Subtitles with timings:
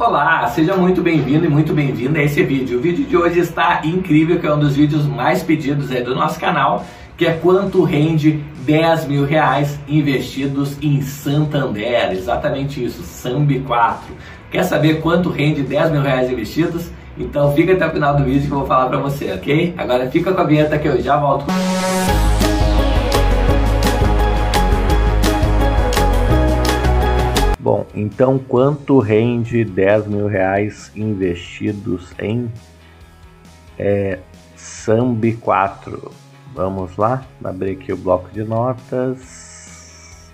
[0.00, 2.78] Olá, seja muito bem-vindo e muito bem-vinda a esse vídeo.
[2.78, 6.14] O vídeo de hoje está incrível, que é um dos vídeos mais pedidos aí do
[6.14, 6.86] nosso canal,
[7.18, 12.12] que é quanto rende 10 mil reais investidos em Santander.
[12.12, 14.16] Exatamente isso, Sambi 4.
[14.50, 16.90] Quer saber quanto rende 10 mil reais investidos?
[17.18, 19.74] Então fica até o final do vídeo que eu vou falar para você, ok?
[19.76, 21.44] Agora fica com a vinheta que eu já volto.
[27.62, 32.50] Bom, então quanto rende 10 mil reais investidos em
[33.78, 34.18] é,
[34.56, 36.10] Sambi 4?
[36.54, 40.32] Vamos lá, abrir aqui o bloco de notas.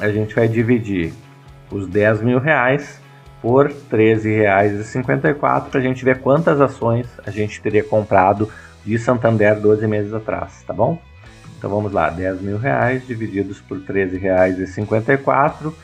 [0.00, 1.12] a gente vai dividir
[1.70, 2.98] os 10 mil reais
[3.42, 8.50] por R$ 13,54 para a gente ver quantas ações a gente teria comprado
[8.82, 10.98] de Santander 12 meses atrás, tá bom?
[11.58, 15.74] Então vamos lá, 10 mil reais divididos por R$ 13,54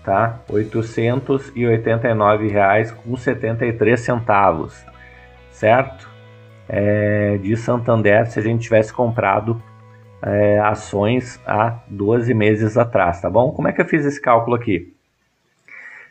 [0.05, 0.39] tá?
[0.49, 4.77] oitocentos e oitenta e nove reais com setenta e três centavos
[5.51, 6.09] certo?
[6.69, 9.61] É, de Santander se a gente tivesse comprado
[10.23, 13.53] é, ações há 12 meses atrás, tá bom?
[13.53, 14.93] Como é que eu fiz esse cálculo aqui?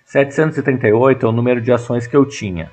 [0.06, 2.70] 738 é o número de ações que eu tinha,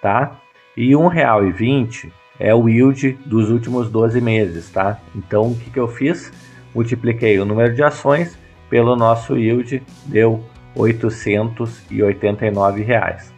[0.00, 0.38] tá?
[0.76, 5.00] E R$ 1,20 é o yield dos últimos 12 meses, tá?
[5.14, 6.32] Então, o que, que eu fiz?
[6.74, 8.38] Multipliquei o número de ações
[8.68, 10.44] pelo nosso yield, deu
[10.76, 13.34] 889 reais.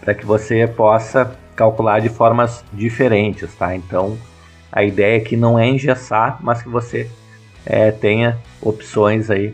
[0.02, 3.76] para que você possa calcular de formas diferentes, tá?
[3.76, 4.18] Então
[4.72, 7.10] a ideia é que não é engessar, mas que você
[7.66, 9.54] é, tenha opções aí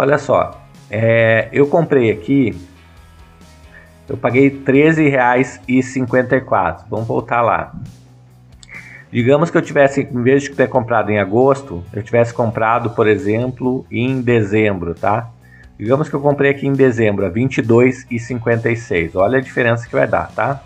[0.00, 2.56] Olha só, é, eu comprei aqui,
[4.08, 6.84] eu paguei R$ 13,54.
[6.88, 7.74] Vamos voltar lá.
[9.10, 13.08] Digamos que eu tivesse, em vez de ter comprado em agosto, eu tivesse comprado, por
[13.08, 15.30] exemplo, em dezembro, tá?
[15.76, 19.16] Digamos que eu comprei aqui em dezembro a R$ 22,56.
[19.16, 20.62] Olha a diferença que vai dar, tá?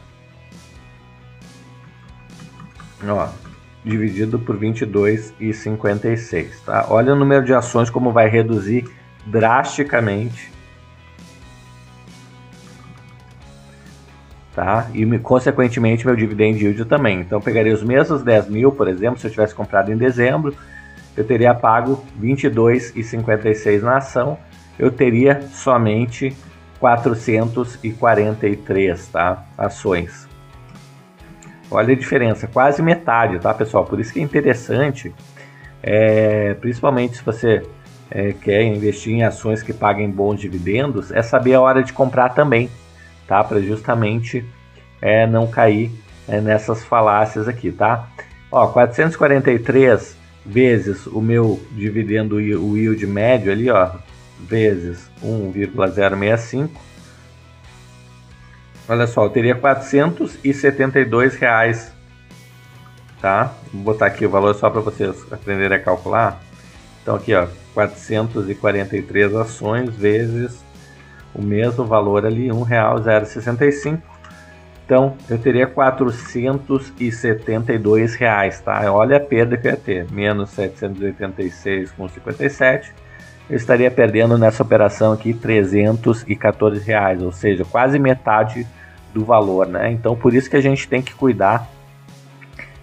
[3.08, 3.28] Ó,
[3.82, 6.84] dividido por 22,56, tá?
[6.90, 10.50] Olha o número de ações como vai reduzir drasticamente.
[14.54, 14.90] Tá?
[14.92, 17.20] E consequentemente meu dividend yield também.
[17.20, 20.54] Então eu pegaria os mesmos 10 mil, por exemplo, se eu tivesse comprado em dezembro,
[21.16, 24.36] eu teria pago 22,56 na ação,
[24.78, 26.36] eu teria somente
[26.78, 29.42] 443 tá?
[29.56, 30.28] ações.
[31.70, 33.86] Olha a diferença, quase metade, tá pessoal?
[33.86, 35.14] Por isso que é interessante,
[35.82, 37.62] é, principalmente se você
[38.14, 42.30] é, quer investir em ações que paguem bons dividendos, é saber a hora de comprar
[42.30, 42.70] também,
[43.26, 43.42] tá?
[43.42, 44.44] Para justamente
[45.00, 45.90] é, não cair
[46.28, 48.06] é, nessas falácias aqui, tá?
[48.50, 50.14] Ó, 443
[50.44, 53.92] vezes o meu dividendo, o yield médio ali, ó,
[54.38, 56.78] vezes 1,065.
[58.86, 61.90] Olha só, eu teria 472 reais,
[63.22, 63.54] tá?
[63.72, 66.42] Vou botar aqui o valor só para vocês aprenderem a calcular.
[67.02, 70.62] Então aqui, ó, 443 ações vezes
[71.34, 74.02] o mesmo valor ali, R$ 1,065.
[74.84, 78.92] Então eu teria 472 reais, tá?
[78.92, 82.90] Olha a perda que eu ia ter, menos 786,57.
[83.48, 88.66] Eu estaria perdendo nessa operação aqui 314 reais, ou seja, quase metade
[89.14, 89.90] do valor, né?
[89.92, 91.66] Então por isso que a gente tem que cuidar,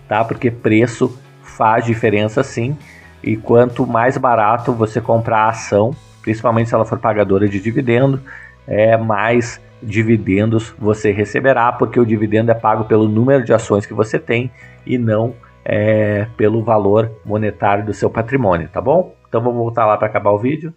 [0.08, 0.24] tá?
[0.24, 2.76] Porque preço faz diferença sim.
[3.24, 8.22] E quanto mais barato você comprar a ação, principalmente se ela for pagadora de dividendo,
[8.68, 13.94] é mais dividendos você receberá, porque o dividendo é pago pelo número de ações que
[13.94, 14.52] você tem
[14.86, 15.34] e não
[15.64, 19.14] é, pelo valor monetário do seu patrimônio, tá bom?
[19.28, 20.74] Então vamos voltar lá para acabar o vídeo.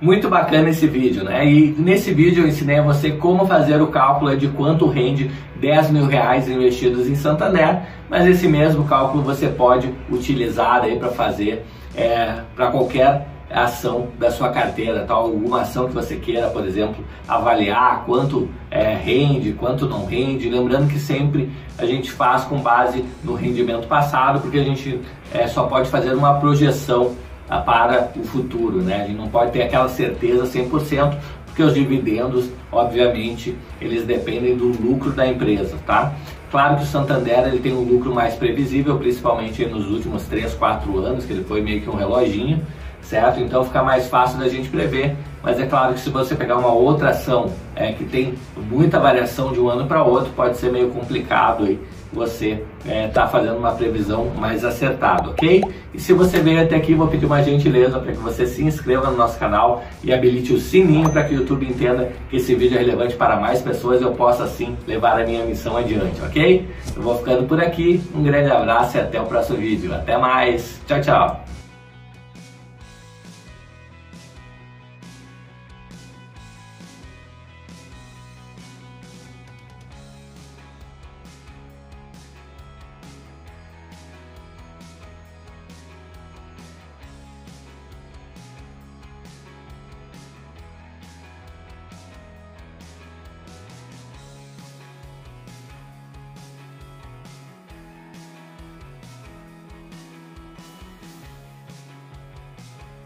[0.00, 1.46] Muito bacana esse vídeo, né?
[1.46, 5.90] E nesse vídeo eu ensinei a você como fazer o cálculo de quanto rende 10
[5.90, 11.64] mil reais investidos em Santander, mas esse mesmo cálculo você pode utilizar aí para fazer
[11.96, 17.04] é, para qualquer ação da sua carteira, tal, alguma ação que você queira, por exemplo,
[17.28, 20.48] avaliar quanto é, rende, quanto não rende.
[20.48, 25.00] Lembrando que sempre a gente faz com base no rendimento passado, porque a gente
[25.32, 27.14] é, só pode fazer uma projeção
[27.48, 29.02] para o futuro, né?
[29.02, 34.66] A gente não pode ter aquela certeza 100%, porque os dividendos, obviamente, eles dependem do
[34.66, 36.12] lucro da empresa, tá?
[36.50, 40.98] Claro que o Santander ele tem um lucro mais previsível, principalmente nos últimos 3, 4
[40.98, 42.60] anos, que ele foi meio que um reloginho,
[43.04, 43.40] certo?
[43.40, 46.72] Então fica mais fácil da gente prever, mas é claro que se você pegar uma
[46.72, 50.90] outra ação é, que tem muita variação de um ano para outro, pode ser meio
[50.90, 51.78] complicado aí
[52.14, 55.64] você está é, tá fazendo uma previsão mais acertada, ok?
[55.92, 59.10] E se você veio até aqui, vou pedir uma gentileza para que você se inscreva
[59.10, 62.76] no nosso canal e habilite o sininho para que o YouTube entenda que esse vídeo
[62.76, 66.68] é relevante para mais pessoas e eu possa assim levar a minha missão adiante, ok?
[66.94, 69.92] Eu vou ficando por aqui, um grande abraço e até o próximo vídeo.
[69.92, 71.63] Até mais, tchau, tchau!